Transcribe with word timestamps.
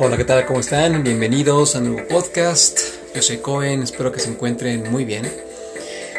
Hola, 0.00 0.16
¿qué 0.16 0.22
tal? 0.22 0.46
¿Cómo 0.46 0.60
están? 0.60 1.02
Bienvenidos 1.02 1.74
a 1.74 1.80
un 1.80 1.92
nuevo 1.92 2.06
podcast. 2.06 2.78
Yo 3.16 3.20
soy 3.20 3.38
Cohen, 3.38 3.82
espero 3.82 4.12
que 4.12 4.20
se 4.20 4.30
encuentren 4.30 4.92
muy 4.92 5.04
bien. 5.04 5.28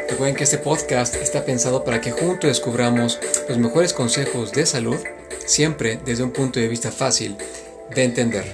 Recuerden 0.10 0.36
que 0.36 0.44
este 0.44 0.58
podcast 0.58 1.16
está 1.16 1.46
pensado 1.46 1.86
para 1.86 2.02
que 2.02 2.12
juntos 2.12 2.50
descubramos 2.50 3.20
los 3.48 3.58
mejores 3.58 3.94
consejos 3.94 4.52
de 4.52 4.66
salud, 4.66 4.98
siempre 5.46 5.98
desde 6.04 6.24
un 6.24 6.32
punto 6.32 6.60
de 6.60 6.68
vista 6.68 6.92
fácil 6.92 7.38
de 7.96 8.04
entender. 8.04 8.54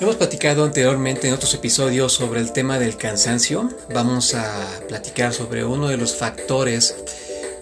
Hemos 0.00 0.16
platicado 0.16 0.64
anteriormente 0.64 1.28
en 1.28 1.34
otros 1.34 1.54
episodios 1.54 2.14
sobre 2.14 2.40
el 2.40 2.52
tema 2.52 2.80
del 2.80 2.96
cansancio. 2.96 3.70
Vamos 3.94 4.34
a 4.34 4.66
platicar 4.88 5.32
sobre 5.32 5.64
uno 5.64 5.86
de 5.86 5.98
los 5.98 6.16
factores 6.16 6.96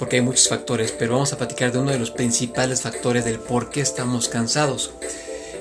porque 0.03 0.17
hay 0.17 0.23
muchos 0.23 0.49
factores, 0.49 0.91
pero 0.91 1.13
vamos 1.13 1.33
a 1.33 1.39
platicar 1.39 1.71
de 1.71 1.79
uno 1.79 1.93
de 1.93 1.99
los 2.01 2.11
principales 2.11 2.81
factores 2.81 3.25
del 3.25 3.39
por 3.39 3.71
qué 3.71 3.83
estamos 3.83 4.29
cansados. 4.29 4.91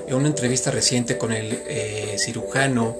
En 0.08 0.16
una 0.16 0.26
entrevista 0.26 0.72
reciente 0.72 1.16
con 1.16 1.32
el 1.32 1.62
eh, 1.68 2.16
cirujano 2.18 2.96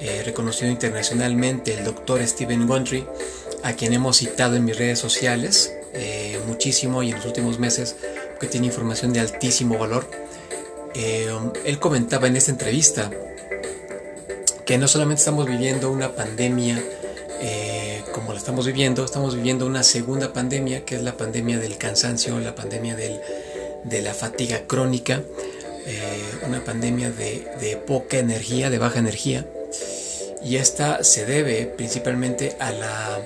eh, 0.00 0.22
reconocido 0.24 0.68
internacionalmente, 0.68 1.74
el 1.74 1.84
doctor 1.84 2.26
Steven 2.26 2.66
Gundry, 2.66 3.06
a 3.62 3.74
quien 3.74 3.92
hemos 3.92 4.16
citado 4.16 4.56
en 4.56 4.64
mis 4.64 4.76
redes 4.76 4.98
sociales 4.98 5.72
eh, 5.94 6.40
muchísimo 6.48 7.04
y 7.04 7.10
en 7.10 7.18
los 7.18 7.26
últimos 7.26 7.60
meses, 7.60 7.94
que 8.40 8.48
tiene 8.48 8.66
información 8.66 9.12
de 9.12 9.20
altísimo 9.20 9.78
valor, 9.78 10.10
él 10.92 11.78
comentaba 11.78 12.26
en 12.26 12.34
esta 12.34 12.50
entrevista 12.50 13.12
que 14.66 14.76
no 14.76 14.88
solamente 14.88 15.20
estamos 15.20 15.46
viviendo 15.46 15.88
una 15.92 16.16
pandemia, 16.16 16.82
como 18.30 18.36
la 18.36 18.38
estamos 18.42 18.66
viviendo, 18.66 19.04
estamos 19.04 19.34
viviendo 19.34 19.66
una 19.66 19.82
segunda 19.82 20.32
pandemia, 20.32 20.84
que 20.84 20.94
es 20.94 21.02
la 21.02 21.16
pandemia 21.16 21.58
del 21.58 21.76
cansancio, 21.78 22.38
la 22.38 22.54
pandemia 22.54 22.94
de 22.94 24.02
la 24.02 24.14
fatiga 24.14 24.68
crónica, 24.68 25.20
eh, 25.84 26.22
una 26.46 26.62
pandemia 26.62 27.10
de, 27.10 27.76
poca 27.88 28.18
energía, 28.18 28.70
de 28.70 28.78
baja 28.78 29.00
energía. 29.00 29.44
Y 30.44 30.58
esta 30.58 31.02
se 31.02 31.26
debe 31.26 31.66
principalmente 31.66 32.54
a, 32.60 32.70
la, 32.70 33.18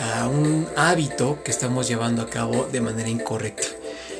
a 0.00 0.26
un 0.26 0.68
hábito 0.74 1.42
que 1.44 1.50
estamos 1.50 1.86
llevando 1.86 2.22
a 2.22 2.30
cabo 2.30 2.66
de 2.72 2.80
manera 2.80 3.10
incorrecta 3.10 3.66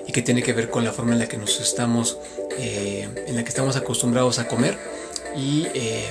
y 0.07 0.13
que 0.13 0.21
tiene 0.21 0.43
que 0.43 0.53
ver 0.53 0.69
con 0.69 0.85
la 0.85 0.93
forma 0.93 1.15
en 1.15 1.21
la 1.21 1.29
que 1.29 1.39
nos 1.39 1.59
estamos, 1.63 2.19
eh, 2.59 3.09
en 3.27 3.37
la 3.37 3.43
que 3.43 3.49
estamos 3.49 3.75
acostumbrados 3.77 4.39
a 4.39 4.49
comer 4.49 4.77
y 5.35 5.67
eh, 5.73 6.11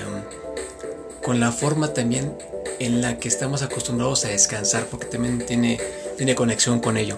con 1.21 1.39
la 1.39 1.51
forma 1.51 1.93
también 1.93 2.33
en 2.79 3.01
la 3.01 3.17
que 3.19 3.27
estamos 3.27 3.61
acostumbrados 3.61 4.25
a 4.25 4.29
descansar 4.29 4.85
porque 4.87 5.05
también 5.05 5.45
tiene, 5.45 5.79
tiene 6.17 6.35
conexión 6.35 6.79
con 6.79 6.97
ello. 6.97 7.17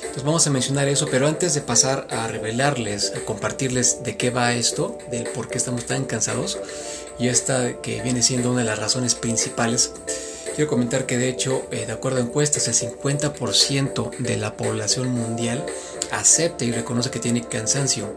Entonces 0.00 0.24
vamos 0.24 0.46
a 0.46 0.50
mencionar 0.50 0.88
eso, 0.88 1.06
pero 1.10 1.28
antes 1.28 1.54
de 1.54 1.60
pasar 1.60 2.06
a 2.10 2.26
revelarles, 2.28 3.12
a 3.14 3.20
compartirles 3.20 4.02
de 4.02 4.16
qué 4.16 4.30
va 4.30 4.54
esto, 4.54 4.98
del 5.10 5.24
por 5.24 5.48
qué 5.48 5.58
estamos 5.58 5.84
tan 5.84 6.04
cansados, 6.04 6.58
y 7.18 7.28
esta 7.28 7.80
que 7.82 8.00
viene 8.02 8.22
siendo 8.22 8.50
una 8.50 8.60
de 8.60 8.66
las 8.66 8.78
razones 8.78 9.14
principales, 9.14 9.92
quiero 10.54 10.70
comentar 10.70 11.06
que 11.06 11.18
de 11.18 11.28
hecho, 11.28 11.66
eh, 11.70 11.86
de 11.86 11.92
acuerdo 11.92 12.18
a 12.18 12.22
encuestas, 12.22 12.66
el 12.68 12.74
50% 12.74 14.16
de 14.18 14.36
la 14.36 14.56
población 14.56 15.08
mundial 15.08 15.64
acepta 16.10 16.64
y 16.64 16.72
reconoce 16.72 17.10
que 17.10 17.20
tiene 17.20 17.46
cansancio. 17.46 18.12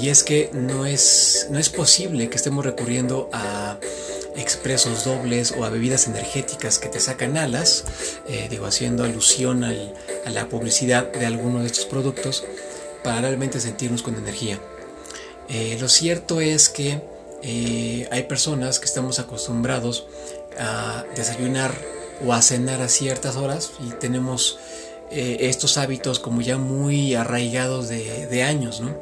Y 0.00 0.08
es 0.08 0.22
que 0.22 0.50
no 0.52 0.86
es, 0.86 1.48
no 1.50 1.58
es 1.58 1.68
posible 1.68 2.28
que 2.30 2.36
estemos 2.36 2.64
recurriendo 2.64 3.28
a 3.32 3.78
expresos 4.36 5.04
dobles 5.04 5.52
o 5.56 5.64
a 5.64 5.70
bebidas 5.70 6.06
energéticas 6.06 6.78
que 6.78 6.88
te 6.88 7.00
sacan 7.00 7.36
alas, 7.36 7.84
eh, 8.28 8.46
digo, 8.50 8.66
haciendo 8.66 9.04
alusión 9.04 9.64
a 9.64 10.30
la 10.30 10.48
publicidad 10.48 11.12
de 11.12 11.26
alguno 11.26 11.60
de 11.60 11.66
estos 11.66 11.84
productos 11.84 12.44
para 13.04 13.20
realmente 13.22 13.60
sentirnos 13.60 14.02
con 14.02 14.14
energía. 14.16 14.58
Eh, 15.48 15.76
lo 15.80 15.88
cierto 15.88 16.40
es 16.40 16.68
que 16.68 17.02
eh, 17.42 18.08
hay 18.10 18.22
personas 18.24 18.78
que 18.78 18.86
estamos 18.86 19.18
acostumbrados 19.18 20.06
a 20.58 21.04
desayunar 21.16 21.74
o 22.24 22.32
a 22.32 22.42
cenar 22.42 22.80
a 22.80 22.88
ciertas 22.88 23.36
horas 23.36 23.72
y 23.84 23.90
tenemos 23.90 24.58
estos 25.14 25.76
hábitos 25.76 26.18
como 26.18 26.40
ya 26.40 26.56
muy 26.56 27.14
arraigados 27.14 27.90
de, 27.90 28.26
de 28.28 28.42
años, 28.44 28.80
¿no? 28.80 28.96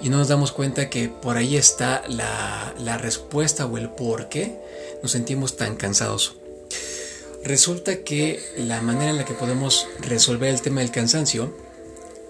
Y 0.00 0.08
no 0.08 0.18
nos 0.18 0.28
damos 0.28 0.52
cuenta 0.52 0.88
que 0.88 1.08
por 1.08 1.36
ahí 1.36 1.56
está 1.56 2.02
la, 2.08 2.98
respuesta 2.98 3.66
o 3.66 3.78
el 3.78 3.90
por 3.90 4.28
qué 4.28 4.58
nos 5.02 5.12
sentimos 5.12 5.56
tan 5.56 5.76
cansados. 5.76 6.36
Resulta 7.44 7.98
que 7.98 8.40
la 8.56 8.80
manera 8.82 9.10
en 9.10 9.16
la 9.16 9.24
que 9.24 9.34
podemos 9.34 9.86
resolver 10.00 10.50
el 10.50 10.60
tema 10.60 10.80
del 10.80 10.90
cansancio 10.90 11.54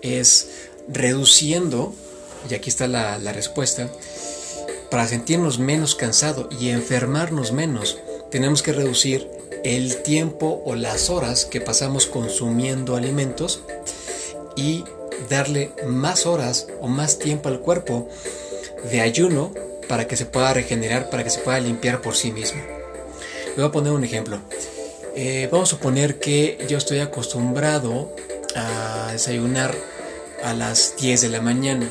es 0.03 0.49
reduciendo, 0.89 1.95
y 2.49 2.55
aquí 2.55 2.71
está 2.71 2.87
la, 2.87 3.19
la 3.19 3.33
respuesta, 3.33 3.91
para 4.91 5.07
sentirnos 5.07 5.59
menos 5.59 5.95
cansados 5.95 6.49
y 6.59 6.71
enfermarnos 6.71 7.53
menos, 7.53 7.99
tenemos 8.31 8.63
que 8.63 8.73
reducir 8.73 9.29
el 9.65 10.03
tiempo 10.03 10.63
o 10.65 10.75
las 10.75 11.11
horas 11.11 11.45
que 11.45 11.61
pasamos 11.61 12.07
consumiendo 12.07 12.97
alimentos 12.97 13.63
y 14.57 14.85
darle 15.29 15.73
más 15.87 16.27
horas 16.27 16.67
o 16.81 16.89
más 16.89 17.19
tiempo 17.19 17.49
al 17.49 17.61
cuerpo 17.61 18.09
de 18.91 19.01
ayuno 19.01 19.53
para 19.89 20.07
que 20.07 20.17
se 20.17 20.27
pueda 20.27 20.55
regenerar, 20.55 21.11
para 21.11 21.25
que 21.25 21.31
se 21.31 21.41
pueda 21.41 21.61
limpiar 21.61 22.01
por 22.01 22.15
sí 22.15 22.33
mismo. 22.33 22.63
voy 23.57 23.65
a 23.65 23.73
poner 23.73 23.93
un 23.93 24.05
ejemplo. 24.05 24.39
Eh, 25.17 25.49
vamos 25.51 25.69
a 25.69 25.77
suponer 25.77 26.19
que 26.19 26.65
yo 26.69 26.79
estoy 26.79 27.01
acostumbrado 27.01 28.15
a 28.55 29.11
desayunar 29.13 29.75
a 30.45 30.55
las 30.55 30.95
10 30.97 31.21
de 31.23 31.29
la 31.29 31.41
mañana 31.41 31.89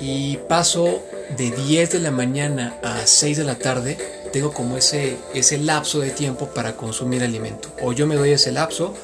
y 0.00 0.36
paso 0.48 1.02
de 1.36 1.50
10 1.50 1.90
de 1.90 2.00
la 2.00 2.10
mañana 2.10 2.78
a 2.82 3.06
6 3.06 3.38
de 3.38 3.44
la 3.44 3.56
tarde, 3.56 3.98
tengo 4.32 4.52
como 4.52 4.76
ese, 4.76 5.16
ese 5.34 5.58
lapso 5.58 6.00
de 6.00 6.10
tiempo 6.10 6.46
para 6.48 6.76
consumir 6.76 7.22
alimento. 7.22 7.70
O 7.82 7.92
yo 7.92 8.06
me 8.06 8.16
doy 8.16 8.30
ese 8.30 8.52
lapso 8.52 8.94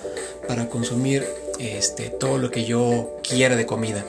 para 0.47 0.69
consumir 0.69 1.27
este, 1.63 2.11
todo 2.11 2.39
lo 2.39 2.51
que 2.51 2.65
yo 2.65 3.17
quiera 3.23 3.57
de 3.57 3.67
comida, 3.67 4.05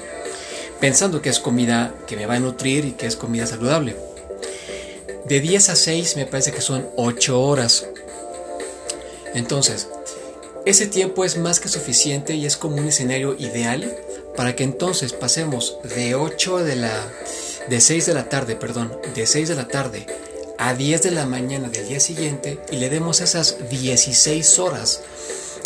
pensando 0.80 1.22
que 1.22 1.30
es 1.30 1.40
comida 1.40 1.94
que 2.08 2.16
me 2.16 2.26
va 2.26 2.36
a 2.36 2.40
nutrir 2.40 2.86
y 2.86 2.92
que 2.92 3.08
es 3.08 3.16
comida 3.16 3.48
saludable. 3.48 3.96
De 5.26 5.40
10 5.40 5.70
a 5.70 5.76
6 5.76 6.18
me 6.18 6.26
parece 6.26 6.52
que 6.52 6.62
son 6.62 6.88
8 6.98 7.40
horas. 7.40 7.88
Entonces, 9.34 9.88
ese 10.66 10.88
tiempo 10.88 11.26
es 11.26 11.38
más 11.38 11.60
que 11.60 11.70
suficiente 11.70 12.36
y 12.36 12.46
es 12.46 12.58
como 12.58 12.78
un 12.78 12.88
escenario 12.88 13.36
ideal 13.38 13.96
para 14.36 14.56
que 14.56 14.64
entonces 14.64 15.14
pasemos 15.14 15.78
de 15.96 16.16
8 16.16 16.60
de 16.60 16.76
la 16.76 17.12
de 17.70 17.80
6 17.80 18.06
de 18.08 18.14
la 18.14 18.30
tarde, 18.30 18.56
perdón, 18.56 18.92
de 19.16 19.26
6 19.26 19.48
de 19.48 19.56
la 19.56 19.68
tarde 19.68 20.06
a 20.58 20.74
10 20.74 21.02
de 21.02 21.12
la 21.12 21.26
mañana 21.26 21.70
del 21.70 21.88
día 21.88 22.00
siguiente 22.00 22.60
y 22.72 22.78
le 22.78 22.90
demos 22.90 23.22
esas 23.22 23.70
16 23.70 24.60
horas 24.60 25.02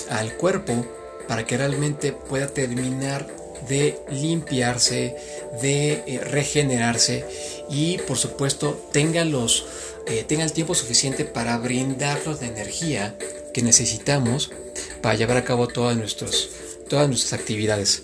al 0.10 0.34
cuerpo 0.34 0.86
para 1.28 1.46
que 1.46 1.58
realmente 1.58 2.12
pueda 2.12 2.48
terminar 2.48 3.28
de 3.68 4.00
limpiarse, 4.10 5.16
de 5.62 6.04
eh, 6.08 6.22
regenerarse 6.24 7.26
y 7.70 7.98
por 8.00 8.18
supuesto 8.18 8.90
tenga, 8.92 9.26
los, 9.26 9.66
eh, 10.08 10.26
el 10.30 10.54
tiempo 10.54 10.76
suficiente 10.76 11.26
para 11.26 11.58
brindarnos 11.58 12.42
la 12.42 12.48
energía 12.48 13.18
que 13.54 13.62
necesitamos 13.62 14.52
para 15.02 15.16
llevar 15.16 15.38
a 15.38 15.44
cabo 15.44 15.68
todas, 15.68 15.98
todas 16.90 17.08
nuestras 17.08 17.34
actividades. 17.40 18.04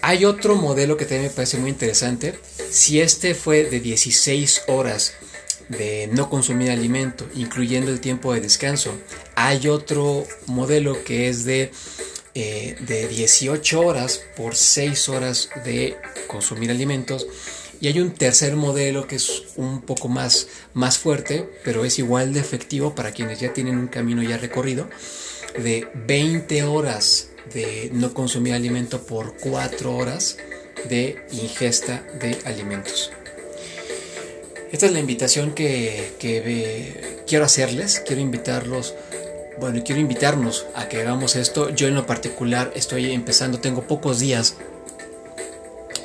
Hay 0.00 0.26
otro 0.26 0.56
modelo 0.56 0.98
que 0.98 1.06
también 1.06 1.30
me 1.30 1.30
parece 1.30 1.56
muy 1.56 1.70
interesante. 1.70 2.38
Si 2.70 3.00
este 3.00 3.34
fue 3.34 3.64
de 3.64 3.80
16 3.80 4.64
horas 4.66 5.14
de 5.68 6.08
no 6.12 6.28
consumir 6.28 6.70
alimento, 6.70 7.26
incluyendo 7.34 7.90
el 7.90 8.00
tiempo 8.00 8.34
de 8.34 8.40
descanso. 8.40 8.92
Hay 9.36 9.68
otro 9.68 10.26
modelo 10.46 11.04
que 11.04 11.28
es 11.28 11.44
de, 11.44 11.70
eh, 12.34 12.76
de 12.80 13.08
18 13.08 13.80
horas 13.80 14.20
por 14.36 14.54
6 14.54 15.08
horas 15.08 15.50
de 15.64 15.96
consumir 16.28 16.70
alimentos. 16.70 17.26
Y 17.80 17.88
hay 17.88 18.00
un 18.00 18.12
tercer 18.14 18.56
modelo 18.56 19.06
que 19.06 19.16
es 19.16 19.42
un 19.56 19.82
poco 19.82 20.08
más, 20.08 20.46
más 20.72 20.98
fuerte, 20.98 21.48
pero 21.64 21.84
es 21.84 21.98
igual 21.98 22.32
de 22.32 22.40
efectivo 22.40 22.94
para 22.94 23.12
quienes 23.12 23.40
ya 23.40 23.52
tienen 23.52 23.76
un 23.76 23.88
camino 23.88 24.22
ya 24.22 24.38
recorrido, 24.38 24.88
de 25.58 25.88
20 26.06 26.62
horas 26.62 27.28
de 27.52 27.90
no 27.92 28.14
consumir 28.14 28.54
alimento 28.54 29.04
por 29.04 29.36
4 29.36 29.94
horas 29.94 30.38
de 30.88 31.26
ingesta 31.32 32.02
de 32.20 32.38
alimentos. 32.44 33.10
Esta 34.74 34.86
es 34.86 34.92
la 34.92 34.98
invitación 34.98 35.52
que, 35.54 36.14
quiero 37.28 37.44
hacerles, 37.44 38.02
quiero 38.04 38.20
invitarlos, 38.20 38.94
bueno, 39.58 39.82
quiero 39.84 40.00
invitarnos 40.00 40.66
a 40.74 40.88
que 40.88 41.00
hagamos 41.00 41.36
esto. 41.36 41.70
Yo 41.70 41.88
en 41.88 41.94
lo 41.94 42.06
particular 42.06 42.72
estoy 42.74 43.12
empezando, 43.12 43.58
tengo 43.58 43.82
pocos 43.82 44.18
días 44.18 44.56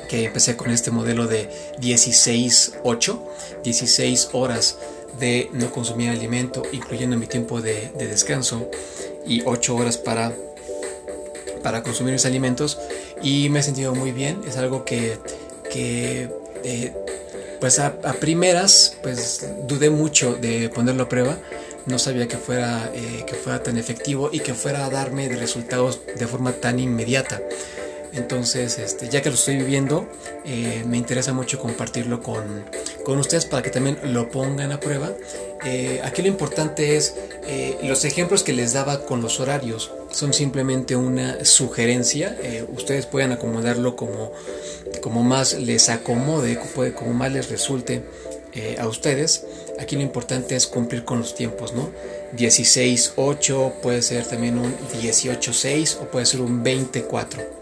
que 0.08 0.24
empecé 0.24 0.56
con 0.56 0.70
este 0.70 0.90
modelo 0.90 1.26
de 1.26 1.48
16-8, 1.80 3.20
16 3.62 4.30
horas 4.32 4.78
de 5.18 5.50
no 5.52 5.70
consumir 5.70 6.10
alimento, 6.10 6.62
incluyendo 6.72 7.16
mi 7.16 7.26
tiempo 7.26 7.60
de, 7.60 7.92
descanso, 7.98 8.68
y 9.26 9.42
8 9.44 9.76
horas 9.76 9.98
para 9.98 10.32
para 11.62 11.82
consumir 11.82 12.14
mis 12.14 12.24
alimentos 12.24 12.78
y 13.22 13.50
me 13.50 13.60
he 13.60 13.62
sentido 13.62 13.94
muy 13.94 14.12
bien. 14.12 14.40
Es 14.48 14.56
algo 14.56 14.84
que, 14.86 15.18
que 15.70 16.30
eh, 16.64 16.94
pues 17.60 17.78
a, 17.78 17.92
primeras 18.20 18.96
pues 19.02 19.46
dudé 19.66 19.90
mucho 19.90 20.34
de 20.34 20.68
ponerlo 20.70 21.04
a 21.04 21.08
prueba. 21.08 21.38
No 21.86 21.98
sabía 21.98 22.28
que 22.28 22.36
fuera, 22.36 22.90
eh, 22.94 23.24
que 23.26 23.34
fuera 23.34 23.62
tan 23.62 23.76
efectivo 23.76 24.30
y 24.32 24.40
que 24.40 24.54
fuera 24.54 24.86
a 24.86 24.90
darme 24.90 25.28
resultados 25.28 26.00
de 26.18 26.26
forma 26.26 26.52
tan 26.52 26.78
inmediata. 26.78 27.40
Entonces, 28.12 28.78
este, 28.78 29.08
ya 29.08 29.22
que 29.22 29.28
lo 29.30 29.36
estoy 29.36 29.56
viviendo, 29.56 30.08
eh, 30.44 30.82
me 30.86 30.96
interesa 30.96 31.32
mucho 31.32 31.58
compartirlo 31.58 32.20
con, 32.22 32.64
con, 33.04 33.18
ustedes 33.18 33.46
para 33.46 33.62
que 33.62 33.70
también 33.70 33.98
lo 34.12 34.30
pongan 34.30 34.72
a 34.72 34.80
prueba. 34.80 35.12
Eh, 35.64 36.00
aquí 36.02 36.22
lo 36.22 36.28
importante 36.28 36.96
es, 36.96 37.14
los 37.82 38.04
ejemplos 38.04 38.42
que 38.42 38.52
les 38.52 38.72
daba 38.72 39.06
con 39.06 39.22
los 39.22 39.40
horarios 39.40 39.90
son 40.12 40.32
simplemente 40.32 40.96
una 40.96 41.44
sugerencia. 41.44 42.36
ustedes 42.72 43.06
pueden 43.06 43.32
acomodarlo 43.32 43.96
como, 43.96 44.32
como 45.02 45.22
más 45.22 45.54
les 45.54 45.88
acomode, 45.88 46.58
como 46.94 47.12
más 47.12 47.32
les 47.32 47.50
resulte 47.50 48.02
a 48.78 48.86
ustedes. 48.86 49.44
Aquí 49.78 49.96
lo 49.96 50.02
importante 50.02 50.56
es 50.56 50.66
cumplir 50.66 51.04
con 51.04 51.20
los 51.20 51.34
tiempos, 51.34 51.72
¿no? 51.72 51.90
16-8 52.36 53.80
puede 53.82 54.02
ser 54.02 54.26
también 54.26 54.58
un 54.58 54.74
18-6 55.02 55.98
o 56.02 56.04
puede 56.10 56.26
ser 56.26 56.40
un 56.40 56.62
24. 56.62 57.60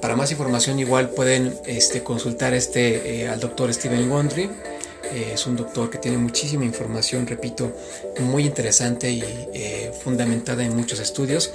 Para 0.00 0.16
más 0.16 0.30
información 0.30 0.78
igual 0.78 1.10
pueden 1.10 1.54
este, 1.66 2.02
consultar 2.02 2.54
este, 2.54 3.22
eh, 3.22 3.28
al 3.28 3.40
doctor 3.40 3.72
Steven 3.72 4.10
Wondry. 4.10 4.50
Eh, 5.12 5.32
es 5.34 5.46
un 5.46 5.56
doctor 5.56 5.90
que 5.90 5.98
tiene 5.98 6.18
muchísima 6.18 6.64
información, 6.64 7.26
repito, 7.26 7.72
muy 8.20 8.44
interesante 8.44 9.10
y 9.10 9.22
eh, 9.54 9.92
fundamentada 10.02 10.64
en 10.64 10.76
muchos 10.76 11.00
estudios. 11.00 11.50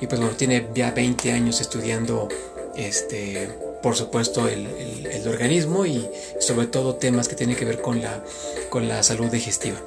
Y 0.00 0.06
pues 0.06 0.20
bueno, 0.20 0.36
tiene 0.36 0.66
ya 0.74 0.90
20 0.92 1.32
años 1.32 1.60
estudiando, 1.60 2.28
este, 2.76 3.48
por 3.82 3.96
supuesto, 3.96 4.48
el, 4.48 4.66
organismo 5.28 5.84
y 5.84 6.08
sobre 6.40 6.68
todo 6.68 6.94
temas 6.94 7.28
que 7.28 7.34
tienen 7.34 7.54
que 7.54 7.66
ver 7.66 7.82
con 7.82 8.00
la, 8.00 8.24
con 8.70 8.88
la 8.88 9.02
salud 9.02 9.26
digestiva. 9.26 9.78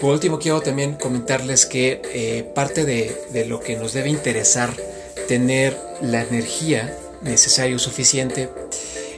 Por 0.00 0.12
último, 0.12 0.40
quiero 0.40 0.60
también 0.60 0.94
comentarles 0.94 1.64
que 1.64 2.50
parte 2.56 2.84
de, 2.84 3.16
de 3.30 3.44
lo 3.44 3.60
que 3.60 3.76
nos 3.76 3.92
debe 3.92 4.08
interesar 4.08 4.74
tener 5.28 5.78
la 6.00 6.22
energía 6.22 6.98
necesaria 7.22 7.76
o 7.76 7.78
suficiente 7.78 8.48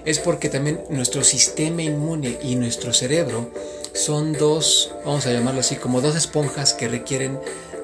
es 0.05 0.19
porque 0.19 0.49
también 0.49 0.81
nuestro 0.89 1.25
sistema 1.25 1.83
inmune 1.83 2.39
y 2.43 2.57
nuestro 2.57 2.93
cerebro 2.93 3.51
son 3.93 4.33
dos, 4.33 4.93
vamos 5.05 5.27
a 5.27 5.33
llamarlo 5.33 5.61
así, 5.61 5.77
como 5.77 6.01
dos 6.01 6.17
esponjas 6.17 6.75
que 6.75 6.89
requieren 6.89 7.39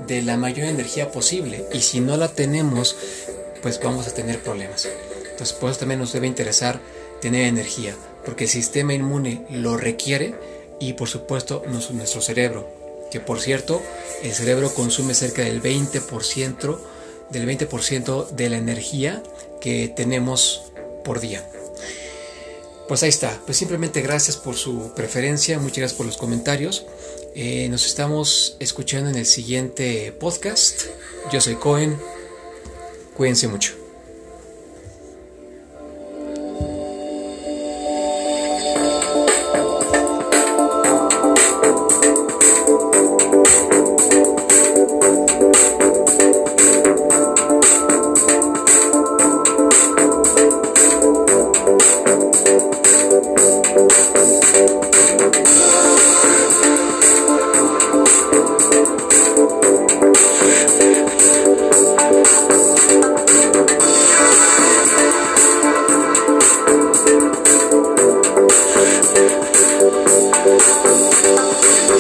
de 0.07 0.23
la 0.23 0.37
mayor 0.37 0.67
energía 0.67 1.11
posible 1.11 1.65
y 1.73 1.81
si 1.81 2.01
no 2.01 2.17
la 2.17 2.29
tenemos, 2.29 2.97
pues 3.63 3.81
vamos 3.83 4.07
a 4.07 4.15
tener 4.15 4.43
problemas. 4.43 4.89
Entonces, 5.31 5.57
por 5.57 5.71
eso 5.71 5.81
también 5.81 6.01
nos 6.01 6.13
debe 6.13 6.27
interesar 6.27 6.81
tener 7.21 7.47
energía, 7.47 7.95
porque 8.25 8.45
el 8.45 8.51
sistema 8.51 8.95
inmune 8.95 9.45
lo 9.51 9.77
requiere 9.77 10.35
y 10.81 10.93
por 10.93 11.09
supuesto 11.09 11.63
nuestro 11.67 12.21
cerebro, 12.21 12.69
que 13.11 13.21
por 13.21 13.41
cierto, 13.41 13.83
el 14.23 14.33
cerebro 14.33 14.73
consume 14.73 15.15
cerca 15.15 15.43
del 15.43 15.63
20% 15.63 16.79
del 17.31 17.47
20% 17.49 18.31
de 18.31 18.51
la 18.51 18.57
energía 18.57 19.23
que 19.61 19.89
tenemos 19.89 20.73
por 21.05 21.21
día. 21.21 21.45
Pues 22.89 23.03
ahí 23.03 23.09
está. 23.09 23.41
Pues 23.45 23.59
simplemente 23.59 24.01
gracias 24.01 24.37
por 24.37 24.57
su 24.57 24.93
preferencia, 24.95 25.59
muchas 25.59 25.79
gracias 25.79 25.97
por 25.97 26.07
los 26.07 26.17
comentarios. 26.17 26.87
Eh, 27.35 27.69
nos 27.69 27.87
estamos 27.87 28.57
escuchando 28.61 29.11
en 29.11 29.17
el 29.17 29.27
siguiente 29.27 30.13
podcast. 30.13 30.83
Yo 31.33 31.41
soy 31.41 31.57
Cohen. 31.57 31.99
Cuídense 33.17 33.49
mucho. 33.49 33.86